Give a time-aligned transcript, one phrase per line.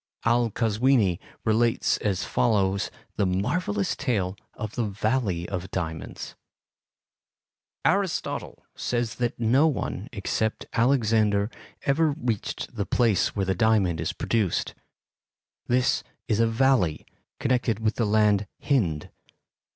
[0.25, 6.33] Al Kazwini relates as follows the marvellous tale of the Valley of Diamonds:
[7.85, 11.51] "Aristotle says that no one except Alexander
[11.83, 14.73] ever reached the place where the diamond is produced.
[15.67, 17.05] This is a valley,
[17.39, 19.11] connected with the land Hind.